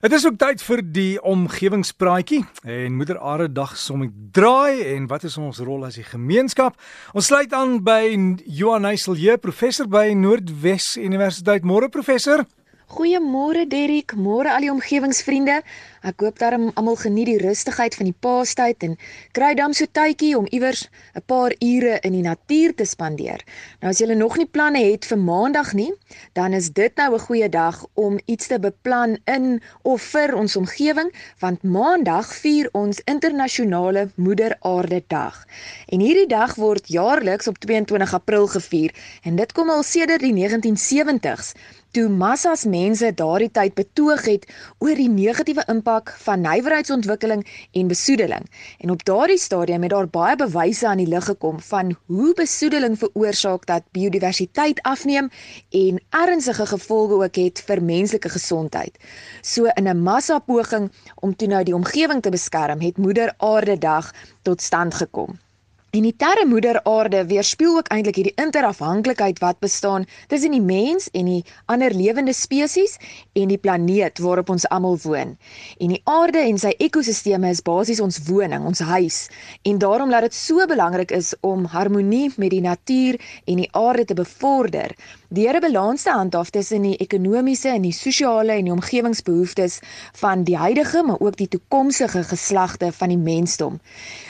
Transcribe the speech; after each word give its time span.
Dit 0.00 0.14
is 0.16 0.22
ook 0.24 0.38
tyd 0.40 0.62
vir 0.64 0.80
die 0.96 1.18
omgewingspraatjie 1.28 2.38
en 2.64 2.94
Moeder 2.96 3.18
Aarde 3.20 3.50
Dag 3.52 3.74
som 3.76 4.00
ek 4.06 4.14
draai 4.32 4.80
en 4.94 5.10
wat 5.10 5.26
is 5.28 5.36
ons 5.36 5.60
rol 5.60 5.84
as 5.84 5.98
die 6.00 6.06
gemeenskap? 6.08 6.78
Ons 7.12 7.28
sluit 7.28 7.52
aan 7.52 7.74
by 7.84 8.08
Johan 8.48 8.88
Heiselje, 8.88 9.36
professor 9.36 9.84
by 9.92 10.14
Noordwes 10.16 10.94
Universiteit. 10.96 11.68
Môre 11.68 11.92
professor. 11.92 12.46
Goeiemôre 12.90 13.68
Derrick, 13.70 14.16
môre 14.18 14.50
al 14.50 14.64
die 14.64 14.70
omgewingsvriende. 14.72 15.60
Ek 16.02 16.22
hoop 16.24 16.40
darm 16.42 16.70
almal 16.74 16.96
geniet 16.98 17.28
die 17.28 17.38
rustigheid 17.38 17.94
van 17.94 18.08
die 18.08 18.16
Paastyd 18.26 18.82
en 18.82 18.96
kry 19.36 19.52
dan 19.54 19.76
so 19.78 19.86
tydjie 19.86 20.32
om 20.34 20.48
iewers 20.50 20.88
'n 21.14 21.22
paar 21.30 21.54
ure 21.62 22.00
in 22.02 22.16
die 22.18 22.24
natuur 22.26 22.74
te 22.74 22.84
spandeer. 22.84 23.44
Nou 23.80 23.90
as 23.92 24.00
jy 24.00 24.10
nog 24.14 24.36
nie 24.38 24.46
planne 24.46 24.82
het 24.82 25.06
vir 25.06 25.18
Maandag 25.18 25.72
nie, 25.74 25.92
dan 26.34 26.52
is 26.52 26.70
dit 26.70 26.96
nou 26.96 27.14
'n 27.14 27.26
goeie 27.28 27.48
dag 27.48 27.86
om 27.94 28.18
iets 28.26 28.46
te 28.48 28.58
beplan 28.58 29.18
in 29.26 29.62
of 29.82 30.02
vir 30.02 30.34
ons 30.34 30.56
omgewing, 30.56 31.12
want 31.38 31.62
Maandag 31.62 32.34
vier 32.34 32.68
ons 32.72 33.00
internasionale 33.04 34.10
Moeder 34.16 34.56
Aarde 34.62 35.04
Dag. 35.06 35.46
En 35.86 36.00
hierdie 36.00 36.26
dag 36.26 36.54
word 36.54 36.88
jaarliks 36.88 37.46
op 37.46 37.58
22 37.58 38.14
April 38.14 38.46
gevier 38.46 38.90
en 39.22 39.36
dit 39.36 39.52
kom 39.52 39.70
al 39.70 39.82
sedert 39.82 40.20
die 40.20 40.34
1970s 40.34 41.54
toe 41.96 42.08
massas 42.08 42.62
mense 42.70 43.08
daardie 43.18 43.50
tyd 43.50 43.74
betoog 43.74 44.22
het 44.28 44.46
oor 44.78 44.94
die 44.94 45.08
negatiewe 45.10 45.64
impak 45.72 46.12
van 46.24 46.44
nywerheidsontwikkeling 46.44 47.42
en 47.72 47.90
besoedeling. 47.90 48.46
En 48.78 48.94
op 48.94 49.04
daardie 49.04 49.38
stadium 49.38 49.82
het 49.82 49.94
daar 49.94 50.08
baie 50.08 50.36
bewyse 50.36 50.86
aan 50.86 51.02
die 51.02 51.08
lig 51.10 51.24
gekom 51.24 51.58
van 51.70 51.96
hoe 52.06 52.34
besoedeling 52.38 52.98
veroorsaak 52.98 53.66
dat 53.66 53.90
biodiversiteit 53.96 54.82
afneem 54.82 55.30
en 55.70 56.00
ernstige 56.22 56.66
gevolge 56.66 57.20
ook 57.24 57.42
het 57.42 57.62
vir 57.66 57.82
menslike 57.82 58.28
gesondheid. 58.38 58.98
So 59.42 59.66
in 59.74 59.88
'n 59.88 60.02
massapoging 60.02 60.90
om 61.20 61.36
toe 61.36 61.48
nou 61.48 61.64
die 61.64 61.74
omgewing 61.74 62.22
te 62.22 62.30
beskerm, 62.30 62.80
het 62.80 62.98
Moeder 62.98 63.34
Aarde 63.36 63.78
Dag 63.78 64.14
tot 64.42 64.62
stand 64.62 64.94
gekom. 64.94 65.38
En 65.90 66.04
die 66.06 66.14
terre 66.14 66.44
moeder 66.46 66.76
aarde 66.86 67.24
weerspieël 67.26 67.76
ook 67.80 67.88
eintlik 67.90 68.14
hierdie 68.20 68.36
interafhanklikheid 68.38 69.40
wat 69.42 69.58
bestaan 69.58 70.04
tussen 70.30 70.54
die 70.54 70.62
mens 70.62 71.08
en 71.18 71.26
die 71.26 71.40
ander 71.66 71.90
lewende 71.90 72.30
spesies 72.32 72.94
en 73.34 73.50
die 73.50 73.58
planeet 73.58 74.22
waarop 74.22 74.52
ons 74.54 74.68
almal 74.70 75.00
woon. 75.02 75.32
En 75.82 75.90
die 75.90 75.98
aarde 76.06 76.44
en 76.46 76.60
sy 76.62 76.70
ekosisteme 76.78 77.50
is 77.50 77.62
basies 77.66 77.98
ons 78.04 78.20
woning, 78.28 78.62
ons 78.70 78.84
huis. 78.86 79.18
En 79.66 79.80
daarom 79.82 80.14
laat 80.14 80.28
dit 80.28 80.36
so 80.38 80.62
belangrik 80.70 81.10
is 81.10 81.32
om 81.40 81.66
harmonie 81.74 82.28
met 82.36 82.54
die 82.54 82.62
natuur 82.62 83.18
en 83.50 83.58
die 83.64 83.70
aarde 83.74 84.06
te 84.06 84.14
bevorder 84.14 84.94
deur 85.30 85.54
'n 85.54 85.60
balans 85.60 86.02
te 86.02 86.10
handhaaf 86.10 86.50
tussen 86.50 86.82
die 86.82 86.96
ekonomiese 86.96 87.68
en 87.68 87.82
die 87.82 87.92
sosiale 87.92 88.52
en 88.52 88.64
die 88.64 88.72
omgewingsbehoeftes 88.72 89.78
van 90.12 90.44
die 90.44 90.56
huidige 90.56 91.02
maar 91.02 91.20
ook 91.20 91.36
die 91.36 91.48
toekomstige 91.48 92.24
geslagte 92.24 92.92
van 92.92 93.08
die 93.08 93.18
mensdom. 93.18 93.80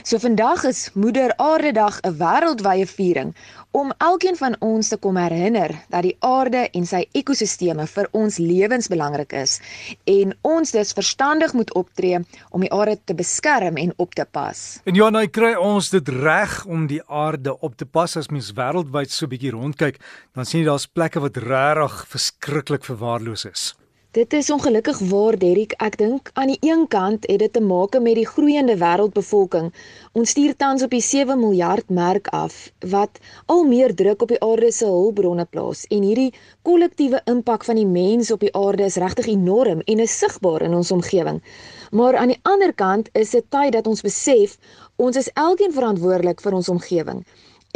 So 0.02 0.18
vandag 0.18 0.64
is 0.64 0.90
moeder 0.94 1.36
aarde 1.36 1.49
Aarde 1.50 1.72
Dag 1.72 1.96
'n 2.06 2.14
wêreldwye 2.14 2.86
viering 2.86 3.30
om 3.70 3.92
elkeen 3.98 4.36
van 4.36 4.54
ons 4.60 4.88
te 4.88 4.96
kom 4.96 5.16
herinner 5.16 5.72
dat 5.88 6.02
die 6.06 6.16
aarde 6.20 6.68
en 6.78 6.86
sy 6.86 7.00
ekosisteme 7.12 7.86
vir 7.86 8.08
ons 8.12 8.38
lewens 8.38 8.86
belangrik 8.92 9.32
is 9.32 9.56
en 10.04 10.34
ons 10.46 10.70
dus 10.70 10.92
verstandig 10.92 11.52
moet 11.52 11.74
optree 11.74 12.20
om 12.50 12.60
die 12.60 12.70
aarde 12.70 12.98
te 13.04 13.14
beskerm 13.14 13.76
en 13.82 13.92
op 13.96 14.14
te 14.14 14.26
pas. 14.30 14.78
En 14.84 14.94
ja, 14.94 15.10
nou 15.10 15.26
kry 15.26 15.54
ons 15.54 15.90
dit 15.90 16.08
reg 16.08 16.64
om 16.66 16.86
die 16.86 17.02
aarde 17.08 17.58
op 17.58 17.74
te 17.76 17.86
pas 17.86 18.16
as 18.16 18.30
mens 18.30 18.52
wêreldwyd 18.54 19.10
so 19.10 19.26
'n 19.26 19.34
bietjie 19.34 19.50
rondkyk, 19.50 19.98
dan 20.34 20.44
sien 20.44 20.60
jy 20.60 20.66
daar's 20.66 20.86
plekke 20.86 21.20
wat 21.20 21.36
regtig 21.36 22.06
verskriklik 22.06 22.84
verwaarloos 22.84 23.44
is. 23.44 23.79
Dit 24.10 24.32
is 24.32 24.50
ongelukkig 24.50 24.98
waar 24.98 25.36
Derrick. 25.38 25.72
Ek 25.78 25.94
dink 25.98 26.30
aan 26.34 26.50
die 26.50 26.56
een 26.66 26.88
kant 26.90 27.26
het 27.30 27.38
dit 27.38 27.52
te 27.52 27.60
maak 27.62 27.92
met 28.02 28.16
die 28.18 28.26
groeiende 28.26 28.74
wêreldbevolking. 28.80 29.68
Ons 30.18 30.32
stuur 30.34 30.56
tans 30.58 30.82
op 30.82 30.90
die 30.90 31.00
7 31.00 31.38
miljard 31.38 31.92
merk 31.94 32.26
af 32.34 32.56
wat 32.94 33.20
al 33.46 33.62
meer 33.68 33.94
druk 33.94 34.24
op 34.26 34.32
die 34.34 34.40
aarde 34.42 34.72
se 34.74 34.88
hulpbronne 34.90 35.44
plaas 35.44 35.84
en 35.94 36.02
hierdie 36.02 36.34
kollektiewe 36.66 37.20
impak 37.30 37.64
van 37.68 37.78
die 37.78 37.86
mens 37.86 38.32
op 38.34 38.42
die 38.42 38.50
aarde 38.62 38.88
is 38.90 38.98
regtig 38.98 39.30
enorm 39.30 39.84
en 39.86 40.02
is 40.02 40.18
sigbaar 40.18 40.66
in 40.66 40.74
ons 40.74 40.90
omgewing. 40.90 41.38
Maar 41.94 42.18
aan 42.18 42.34
die 42.34 42.40
ander 42.42 42.74
kant 42.74 43.14
is 43.14 43.30
dit 43.30 43.46
tyd 43.48 43.78
dat 43.78 43.86
ons 43.86 44.02
besef 44.02 44.58
ons 44.96 45.22
is 45.22 45.30
elkeen 45.38 45.78
verantwoordelik 45.78 46.42
vir 46.42 46.58
ons 46.58 46.72
omgewing 46.74 47.22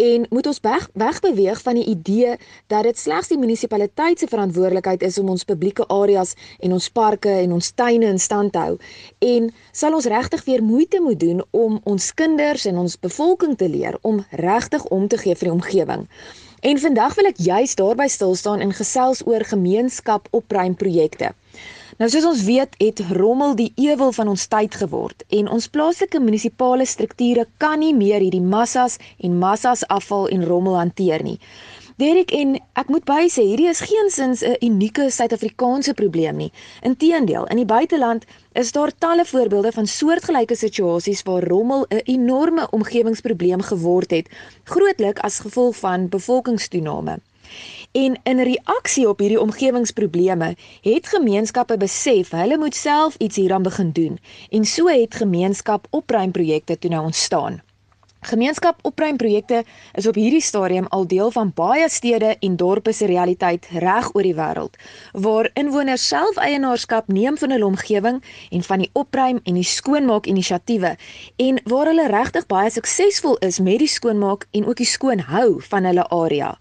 en 0.00 0.27
moet 0.31 0.47
ons 0.47 0.60
weg 0.60 0.88
wegbeweeg 0.93 1.60
van 1.62 1.75
die 1.75 1.84
idee 1.84 2.37
dat 2.66 2.82
dit 2.88 2.99
slegs 2.99 3.28
die 3.28 3.38
munisipaliteit 3.38 4.19
se 4.19 4.27
verantwoordelikheid 4.31 5.03
is 5.03 5.19
om 5.19 5.28
ons 5.34 5.44
publieke 5.44 5.87
areas 5.87 6.34
en 6.59 6.72
ons 6.72 6.88
parke 6.91 7.31
en 7.31 7.53
ons 7.53 7.71
tuine 7.71 8.06
in 8.06 8.19
stand 8.19 8.53
te 8.53 8.59
hou 8.59 8.78
en 9.19 9.50
sal 9.72 9.94
ons 9.94 10.10
regtig 10.10 10.44
weer 10.44 10.62
moeite 10.62 11.00
moet 11.00 11.21
doen 11.21 11.44
om 11.50 11.81
ons 11.84 12.10
kinders 12.15 12.66
en 12.66 12.78
ons 12.84 12.99
bevolking 13.00 13.56
te 13.56 13.69
leer 13.69 13.99
om 14.03 14.25
regtig 14.31 14.84
om 14.94 15.09
te 15.09 15.19
gee 15.19 15.34
vir 15.34 15.50
die 15.50 15.54
omgewing. 15.54 16.09
En 16.65 16.81
vandag 16.81 17.15
wil 17.19 17.28
ek 17.28 17.41
juist 17.44 17.77
daarby 17.77 18.06
stil 18.09 18.34
staan 18.41 18.62
en 18.65 18.72
gesels 18.72 19.21
oor 19.28 19.44
gemeenskap 19.44 20.28
opruim 20.33 20.77
projekte. 20.81 21.34
Nou 21.94 22.09
soos 22.10 22.25
ons 22.27 22.41
weet, 22.43 22.72
het 22.81 23.00
rommel 23.15 23.53
die 23.55 23.69
ewel 23.78 24.10
van 24.12 24.28
ons 24.32 24.49
tyd 24.50 24.75
geword 24.75 25.21
en 25.38 25.47
ons 25.55 25.69
plaaslike 25.71 26.19
munisipale 26.19 26.87
strukture 26.91 27.44
kan 27.62 27.78
nie 27.78 27.93
meer 27.94 28.19
hierdie 28.19 28.43
massas 28.43 28.97
en 29.22 29.37
massas 29.38 29.84
afval 29.94 30.27
en 30.34 30.43
rommel 30.49 30.75
hanteer 30.75 31.22
nie. 31.22 31.37
Derek 32.03 32.33
en 32.34 32.56
ek 32.83 32.91
moet 32.91 33.06
by 33.06 33.28
sê 33.31 33.44
hierdie 33.47 33.69
is 33.71 33.84
geensins 33.87 34.43
'n 34.43 34.56
unieke 34.66 35.06
Suid-Afrikaanse 35.06 35.94
probleem 35.94 36.37
nie. 36.37 36.50
Inteendeel, 36.83 37.47
in 37.47 37.62
die 37.62 37.71
buiteland 37.75 38.27
is 38.53 38.72
daar 38.72 38.91
talle 38.99 39.25
voorbeelde 39.25 39.72
van 39.72 39.87
soortgelyke 39.87 40.56
situasies 40.56 41.22
waar 41.22 41.47
rommel 41.47 41.87
'n 41.91 42.03
enorme 42.04 42.66
omgewingsprobleem 42.71 43.62
geword 43.62 44.10
het, 44.10 44.28
grootlik 44.65 45.19
as 45.19 45.38
gevolg 45.38 45.77
van 45.77 46.09
bevolkingstoename. 46.09 47.21
En 47.94 48.19
in 48.22 48.41
reaksie 48.41 49.09
op 49.09 49.21
hierdie 49.22 49.41
omgewingsprobleme 49.41 50.56
het 50.82 51.06
gemeenskappe 51.06 51.77
besef 51.78 52.32
hulle 52.34 52.56
moet 52.59 52.75
self 52.75 53.15
iets 53.22 53.37
hieraan 53.37 53.62
begin 53.62 53.93
doen 53.94 54.19
en 54.50 54.65
so 54.65 54.88
het 54.91 55.15
gemeenskap 55.15 55.87
opruimprojekte 55.91 56.78
toe 56.78 56.91
nou 56.91 57.04
ontstaan. 57.04 57.60
Gemeenskap 58.21 58.78
opruimprojekte 58.83 59.62
is 59.93 60.06
op 60.10 60.19
hierdie 60.19 60.43
stadium 60.43 60.87
al 60.97 61.06
deel 61.06 61.31
van 61.31 61.53
baie 61.54 61.87
stede 61.88 62.34
en 62.41 62.56
dorpe 62.56 62.93
se 62.93 63.06
realiteit 63.06 63.69
reg 63.71 64.10
oor 64.15 64.27
die 64.27 64.34
wêreld 64.34 64.78
waar 65.12 65.50
inwoners 65.54 66.09
self 66.09 66.43
eienaarskap 66.49 67.06
neem 67.06 67.38
van 67.38 67.54
hulle 67.54 67.71
omgewing 67.71 68.22
en 68.50 68.66
van 68.72 68.83
die 68.83 68.91
opruim 68.93 69.38
en 69.44 69.54
die 69.60 69.69
skoonmaak 69.77 70.27
inisiatiewe 70.27 70.97
en 71.37 71.62
waar 71.65 71.93
hulle 71.93 72.10
regtig 72.10 72.50
baie 72.50 72.75
suksesvol 72.75 73.38
is 73.38 73.62
met 73.62 73.78
die 73.87 73.93
skoonmaak 73.99 74.49
en 74.50 74.66
ook 74.66 74.83
die 74.83 74.93
skoonhou 74.97 75.60
van 75.71 75.93
hulle 75.93 76.09
area. 76.09 76.56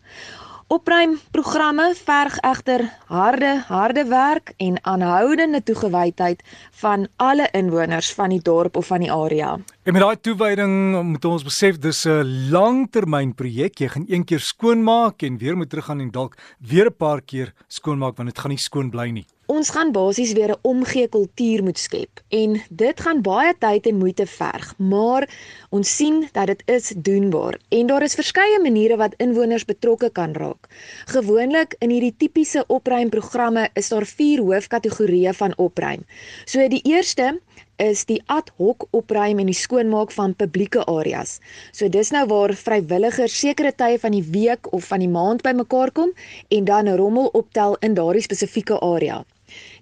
Opruimprogramme 0.74 1.92
verg 1.94 2.40
egter 2.42 2.82
harde 3.06 3.50
harde 3.68 4.04
werk 4.10 4.54
en 4.58 4.80
aanhoudende 4.90 5.60
toegewydheid 5.68 6.42
van 6.82 7.04
alle 7.22 7.46
inwoners 7.54 8.10
van 8.18 8.34
die 8.34 8.42
dorp 8.42 8.80
of 8.82 8.90
van 8.90 9.06
die 9.06 9.12
area. 9.14 9.52
En 9.84 9.94
met 9.94 10.02
daai 10.02 10.18
toewyding 10.18 10.74
moet 11.12 11.28
ons 11.30 11.46
besef 11.46 11.78
dis 11.78 12.06
'n 12.08 12.50
langtermynprojek. 12.50 13.78
Jy 13.78 13.88
gaan 13.88 14.06
een 14.08 14.26
keer 14.26 14.40
skoonmaak 14.40 15.22
en 15.22 15.38
weer 15.38 15.58
moet 15.58 15.70
teruggaan 15.70 16.00
en 16.00 16.12
dalk 16.12 16.38
weer 16.58 16.90
'n 16.90 16.98
paar 16.98 17.22
keer 17.22 17.54
skoonmaak 17.68 18.18
want 18.18 18.30
dit 18.30 18.40
gaan 18.40 18.52
nie 18.52 18.58
skoon 18.58 18.90
bly 18.90 19.10
nie. 19.10 19.28
Ons 19.54 19.70
gaan 19.70 19.92
basies 19.94 20.32
weer 20.34 20.52
'n 20.54 20.62
omgee 20.66 21.08
kultuur 21.16 21.62
moet 21.64 21.78
skep 21.78 22.22
en 22.30 22.56
dit 22.70 23.02
gaan 23.06 23.20
baie 23.22 23.54
tyd 23.66 23.86
en 23.86 23.98
moeite 23.98 24.26
verg, 24.26 24.74
maar 24.78 25.28
ons 25.70 25.96
sien 25.96 26.28
dat 26.32 26.48
dit 26.48 26.64
is 26.66 26.94
doenbaar 26.96 27.60
en 27.70 27.86
daar 27.88 28.02
is 28.02 28.18
verskeie 28.22 28.60
maniere 28.62 28.98
wat 28.98 29.14
inwoners 29.18 29.66
betrokke 29.66 30.10
kan 30.10 30.34
raak. 30.34 30.68
Gewoonlik 31.06 31.76
in 31.80 31.90
hierdie 31.90 32.16
tipiese 32.18 32.64
opruimprogramme 32.68 33.70
is 33.74 33.90
daar 33.90 34.06
vier 34.06 34.42
hoofkategorieë 34.42 35.34
van 35.34 35.54
opruim. 35.58 36.02
So 36.46 36.68
die 36.68 36.82
eerste 36.84 37.40
is 37.78 38.06
die 38.06 38.22
ad 38.26 38.52
hoc 38.58 38.88
opruim 38.92 39.40
en 39.40 39.50
die 39.50 39.58
skoonmaak 39.58 40.12
van 40.12 40.36
publieke 40.36 40.86
areas. 40.86 41.40
So 41.72 41.90
dis 41.90 42.12
nou 42.12 42.26
waar 42.30 42.54
vrywilligers 42.54 43.40
sekere 43.40 43.74
tye 43.76 44.00
van 44.00 44.12
die 44.12 44.24
week 44.24 44.72
of 44.74 44.90
van 44.92 45.00
die 45.00 45.12
maand 45.12 45.42
bymekaar 45.44 45.92
kom 45.92 46.14
en 46.50 46.66
dan 46.66 46.90
rommel 46.96 47.32
optel 47.34 47.78
in 47.82 47.94
daardie 47.94 48.26
spesifieke 48.26 48.80
area. 48.80 49.24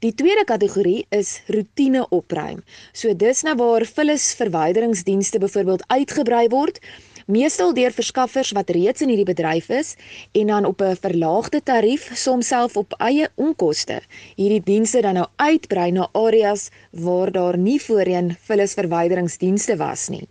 Die 0.03 0.13
tweede 0.13 0.43
kategorie 0.43 1.05
is 1.15 1.41
roetine 1.47 2.01
opruim. 2.09 2.63
So 2.93 3.13
dis 3.13 3.43
nou 3.47 3.55
waar 3.59 3.85
vullisverwyderingsdienste 3.85 5.39
byvoorbeeld 5.39 5.85
uitgebrei 5.87 6.47
word 6.51 6.81
meestal 7.27 7.73
deur 7.73 7.91
verskaffers 7.91 8.51
wat 8.57 8.69
reeds 8.69 9.01
in 9.01 9.09
hierdie 9.11 9.27
bedryf 9.27 9.69
is 9.69 9.95
en 10.31 10.47
dan 10.47 10.65
op 10.65 10.81
'n 10.81 10.95
verlaagde 10.95 11.61
tarief 11.63 12.09
soms 12.13 12.47
self 12.47 12.77
op 12.77 12.93
eie 12.97 13.29
onkoste 13.35 14.01
hierdie 14.35 14.63
dienste 14.63 15.01
dan 15.01 15.13
nou 15.13 15.27
uitbrei 15.35 15.91
na 15.91 16.09
areas 16.11 16.69
waar 16.91 17.31
daar 17.31 17.57
nie 17.57 17.81
voorheen 17.81 18.37
vullisverwyderingsdienste 18.47 19.77
was 19.77 20.09
nie. 20.09 20.27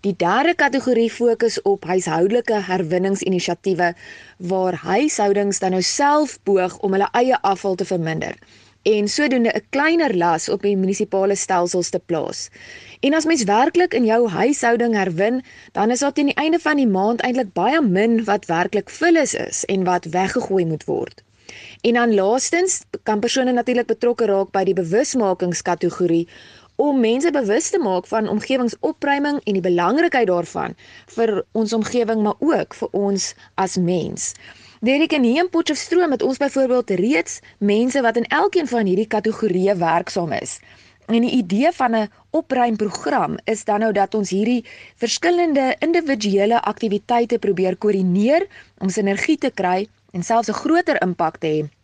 Die 0.00 0.14
derde 0.16 0.54
kategorie 0.54 1.10
fokus 1.10 1.62
op 1.62 1.84
huishoudelike 1.84 2.60
herwinningsinisiatiewe 2.68 3.94
waar 4.38 4.74
huishoudings 4.74 5.58
dan 5.58 5.70
nou 5.70 5.82
self 5.82 6.38
poog 6.42 6.78
om 6.78 6.92
hulle 6.92 7.08
eie 7.12 7.38
afval 7.42 7.74
te 7.74 7.84
verminder. 7.84 8.38
En 8.82 9.08
sodoende 9.08 9.52
'n 9.54 9.66
kleiner 9.70 10.16
las 10.16 10.48
op 10.48 10.62
die 10.62 10.76
munisipale 10.76 11.34
stelsels 11.34 11.90
te 11.90 11.98
plaas. 11.98 12.48
En 13.00 13.14
as 13.14 13.24
mens 13.24 13.44
werklik 13.44 13.94
in 13.94 14.04
jou 14.04 14.28
huishouding 14.28 14.94
herwin, 14.94 15.42
dan 15.72 15.90
is 15.90 15.98
daar 15.98 16.12
teen 16.12 16.26
die 16.26 16.34
einde 16.34 16.58
van 16.58 16.76
die 16.76 16.86
maand 16.86 17.20
eintlik 17.20 17.52
baie 17.52 17.82
min 17.82 18.24
wat 18.24 18.46
werklik 18.46 18.90
vullis 18.90 19.34
is 19.34 19.64
en 19.64 19.84
wat 19.84 20.04
weggegooi 20.04 20.64
moet 20.66 20.84
word. 20.84 21.22
En 21.80 21.92
dan 21.92 22.14
laastens 22.14 22.82
kan 23.02 23.20
persone 23.20 23.52
natuurlik 23.52 23.86
betrokke 23.86 24.26
raak 24.26 24.50
by 24.50 24.64
die 24.64 24.74
bewusmakingskategorie 24.74 26.28
om 26.76 27.00
mense 27.00 27.30
bewus 27.30 27.70
te 27.70 27.78
maak 27.78 28.06
van 28.06 28.28
omgewingsopruiming 28.28 29.40
en 29.44 29.52
die 29.52 29.62
belangrikheid 29.62 30.26
daarvan 30.30 30.76
vir 31.16 31.44
ons 31.52 31.72
omgewing 31.72 32.22
maar 32.22 32.38
ook 32.38 32.74
vir 32.74 32.88
ons 32.92 33.34
as 33.54 33.76
mens. 33.76 34.34
En 34.80 35.22
hier 35.24 35.42
in 35.42 35.50
Potchefstroom 35.50 36.10
het 36.10 36.22
ons 36.22 36.36
byvoorbeeld 36.36 36.90
reeds 36.90 37.40
mense 37.58 38.00
wat 38.00 38.16
in 38.16 38.24
elkeen 38.24 38.66
van 38.66 38.86
hierdie 38.86 39.06
kategorieë 39.06 39.74
werksaam 39.76 40.32
is. 40.32 40.60
En 41.06 41.20
die 41.20 41.30
idee 41.30 41.72
van 41.72 41.96
'n 41.96 42.10
opruimprogram 42.30 43.38
is 43.44 43.64
dan 43.64 43.80
nou 43.80 43.92
dat 43.92 44.14
ons 44.14 44.30
hierdie 44.30 44.64
verskillende 44.96 45.76
individuele 45.78 46.62
aktiwiteite 46.62 47.38
probeer 47.38 47.76
koördineer 47.76 48.46
om 48.78 48.88
sinergie 48.88 49.38
te 49.38 49.50
kry 49.50 49.88
en 50.12 50.22
selfs 50.22 50.48
'n 50.48 50.60
groter 50.62 51.02
impak 51.02 51.36
te 51.36 51.46
hê 51.46 51.77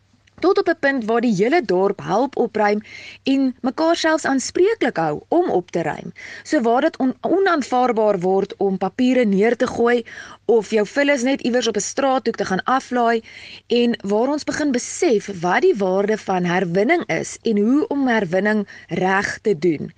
tot 0.45 0.59
op 0.59 0.69
'n 0.69 0.81
punt 0.81 1.05
waar 1.09 1.21
die 1.21 1.35
hele 1.35 1.63
dorp 1.63 2.01
help 2.03 2.37
opruim 2.37 2.81
en 3.23 3.57
mekaar 3.61 3.97
selfs 3.97 4.25
aanspreeklik 4.25 4.97
hou 4.97 5.23
om 5.29 5.51
op 5.51 5.71
te 5.71 5.83
ruim. 5.83 6.13
So 6.43 6.61
waar 6.61 6.81
dit 6.81 6.99
on 6.99 7.15
onaanvaarbaar 7.21 8.19
word 8.21 8.57
om 8.57 8.79
papiere 8.79 9.25
neer 9.25 9.57
te 9.57 9.67
gooi 9.67 10.05
of 10.45 10.71
jou 10.71 10.87
vullis 10.87 11.23
net 11.23 11.41
iewers 11.41 11.67
op 11.67 11.77
'n 11.77 11.81
straathoek 11.81 12.37
te 12.37 12.45
gaan 12.45 12.65
aflaai 12.65 13.23
en 13.67 13.97
waar 14.03 14.29
ons 14.29 14.45
begin 14.45 14.73
besef 14.73 15.31
wat 15.41 15.63
die 15.63 15.77
waarde 15.77 16.19
van 16.19 16.45
herwinning 16.45 17.07
is 17.07 17.39
en 17.43 17.59
hoe 17.59 17.89
om 17.89 18.07
herwinning 18.09 18.69
reg 18.89 19.39
te 19.43 19.59
doen. 19.59 19.93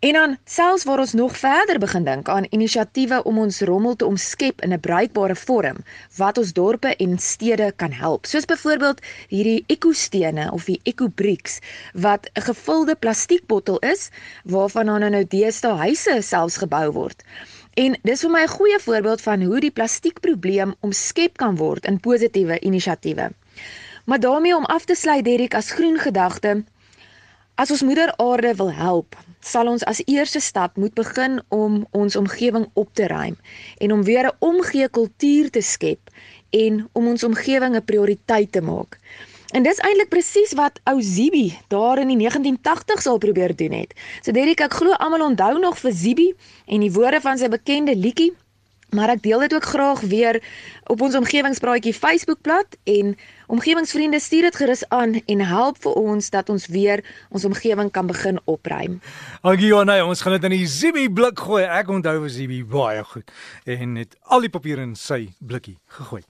En 0.00 0.12
dan 0.12 0.36
selfs 0.44 0.84
waar 0.84 0.98
ons 0.98 1.12
nog 1.12 1.36
verder 1.36 1.78
begin 1.78 2.04
dink 2.04 2.28
aan 2.28 2.46
inisiatiewe 2.50 3.22
om 3.22 3.38
ons 3.38 3.60
rommel 3.60 3.96
te 3.96 4.06
omskep 4.06 4.60
in 4.60 4.72
'n 4.72 4.80
bruikbare 4.80 5.36
vorm 5.36 5.76
wat 6.16 6.38
ons 6.38 6.52
dorpe 6.52 6.96
en 6.96 7.18
stede 7.18 7.72
kan 7.76 7.92
help. 7.92 8.26
Soos 8.26 8.44
byvoorbeeld 8.44 9.00
hierdie 9.28 9.64
ekostene 9.66 10.52
of 10.52 10.64
die 10.64 10.80
ekobricks 10.82 11.58
wat 11.92 12.30
'n 12.32 12.40
gevulde 12.40 12.94
plastiekbottel 12.94 13.78
is 13.78 14.10
waarvan 14.44 14.86
dan 14.86 15.10
nou 15.10 15.24
deesdae 15.28 15.76
huise 15.76 16.22
selfs 16.22 16.56
gebou 16.56 16.92
word. 16.92 17.22
En 17.74 17.96
dis 18.02 18.20
vir 18.20 18.30
my 18.30 18.42
'n 18.42 18.56
goeie 18.58 18.78
voorbeeld 18.80 19.20
van 19.20 19.42
hoe 19.42 19.60
die 19.60 19.70
plastiekprobleem 19.70 20.74
omskep 20.80 21.36
kan 21.36 21.56
word 21.56 21.84
in 21.84 22.00
positiewe 22.00 22.58
inisiatiewe. 22.60 23.32
Maar 24.04 24.20
daarmee 24.20 24.56
om 24.56 24.64
af 24.64 24.84
te 24.84 24.94
sluit 24.94 25.24
Derek 25.24 25.54
as 25.54 25.70
groen 25.70 25.98
gedagte 25.98 26.64
As 27.56 27.70
ons 27.72 27.80
moeder 27.88 28.10
aarde 28.20 28.50
wil 28.54 28.68
help, 28.76 29.16
sal 29.40 29.70
ons 29.70 29.84
as 29.88 30.02
eerste 30.04 30.42
stap 30.44 30.74
moet 30.76 30.92
begin 30.92 31.38
om 31.48 31.78
ons 31.96 32.16
omgewing 32.20 32.66
op 32.76 32.90
te 32.92 33.06
ruim 33.08 33.38
en 33.80 33.92
om 33.94 34.02
weer 34.04 34.28
'n 34.28 34.36
omgee 34.44 34.88
kultuur 34.88 35.48
te 35.50 35.62
skep 35.64 36.10
en 36.50 36.84
om 36.92 37.08
ons 37.08 37.24
omgewing 37.24 37.72
'n 37.76 37.84
prioriteit 37.84 38.52
te 38.52 38.60
maak. 38.60 39.00
En 39.54 39.62
dis 39.62 39.78
eintlik 39.78 40.08
presies 40.08 40.52
wat 40.52 40.80
ou 40.84 41.00
Zibi 41.02 41.58
daar 41.68 41.98
in 41.98 42.08
die 42.08 42.28
1980s 42.28 43.06
al 43.06 43.18
probeer 43.18 43.56
doen 43.56 43.72
het. 43.72 43.94
So 44.22 44.32
Derek, 44.32 44.60
ek 44.60 44.74
glo 44.74 44.92
almal 44.92 45.24
onthou 45.24 45.58
nog 45.58 45.78
vir 45.78 45.92
Zibi 45.92 46.34
en 46.66 46.80
die 46.80 46.92
woorde 46.92 47.20
van 47.20 47.38
sy 47.38 47.48
bekende 47.48 47.96
liedjie, 47.96 48.34
maar 48.90 49.08
ek 49.08 49.22
deel 49.22 49.40
dit 49.40 49.54
ook 49.54 49.64
graag 49.64 50.00
weer 50.00 50.42
op 50.86 51.00
ons 51.00 51.14
omgewingspraatjie 51.14 51.94
Facebookblad 51.94 52.76
en 52.84 53.16
Omgewingsvriende 53.46 54.18
stuur 54.20 54.42
dit 54.42 54.56
gerus 54.56 54.82
aan 54.88 55.20
en 55.26 55.40
help 55.46 55.76
vir 55.84 55.92
ons 55.92 56.30
dat 56.34 56.48
ons 56.50 56.64
weer 56.66 57.02
ons 57.30 57.44
omgewing 57.46 57.92
kan 57.94 58.06
begin 58.06 58.40
opruim. 58.44 58.96
Agio 59.46 59.84
nee, 59.86 60.02
ons 60.02 60.22
gaan 60.24 60.34
dit 60.34 60.46
in 60.48 60.54
die 60.56 60.66
Zibi 60.66 61.04
blik 61.14 61.38
gooi. 61.38 61.62
Ek 61.62 61.86
onthou 61.94 62.16
vir 62.24 62.32
Zibi 62.34 62.64
baie 62.66 63.04
goed 63.06 63.30
en 63.64 63.94
het 64.00 64.16
al 64.34 64.42
die 64.42 64.50
papiere 64.50 64.82
in 64.82 64.96
sy 64.98 65.28
blikkie 65.38 65.76
gegooi. 65.94 66.24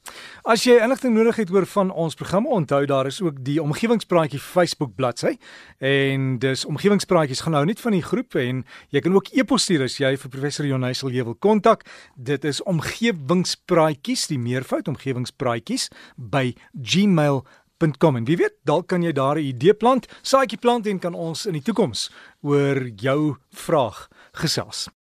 As 0.45 0.67
jy 0.69 0.77
inligting 0.85 1.15
nodig 1.17 1.41
het 1.41 1.53
oor 1.55 1.65
van 1.73 1.91
ons 1.91 2.19
programme, 2.19 2.53
onthou 2.53 2.83
daar 2.85 3.09
is 3.09 3.23
ook 3.25 3.41
die 3.47 3.57
Omgewingspraatjie 3.65 4.43
Facebook 4.43 4.93
bladsy 4.99 5.39
en 5.81 6.37
dis 6.45 6.67
Omgewingspraatjies 6.69 7.47
gaan 7.47 7.57
nou 7.57 7.65
net 7.71 7.81
van 7.81 7.97
die 7.97 8.05
groep 8.05 8.37
en 8.43 8.61
jy 8.93 9.01
kan 9.01 9.17
ook 9.17 9.33
e-pos 9.33 9.65
stuur 9.65 9.87
as 9.89 9.97
jy 10.03 10.13
vir 10.21 10.35
professor 10.37 10.69
Jonaisel 10.69 11.17
jy 11.17 11.25
wil 11.25 11.39
kontak. 11.41 11.89
Dit 12.13 12.45
is 12.45 12.61
Omgewingspraatjies, 12.69 14.29
die 14.29 14.41
meervoud 14.43 14.93
Omgewingspraatjies 14.93 15.89
by 16.21 16.51
G 16.77 17.06
gmail.com 17.07 18.17
en 18.17 18.27
wie 18.27 18.37
weet 18.41 18.57
dalk 18.65 18.89
kan 18.89 19.03
jy 19.03 19.13
daar 19.13 19.37
'n 19.37 19.45
idee 19.45 19.75
plant, 19.75 20.07
saadjie 20.23 20.59
plant 20.59 20.87
en 20.87 20.99
kan 20.99 21.15
ons 21.15 21.47
in 21.47 21.53
die 21.53 21.63
toekoms 21.63 22.11
oor 22.43 22.89
jou 22.97 23.37
vraag 23.51 24.09
gesels. 24.33 24.89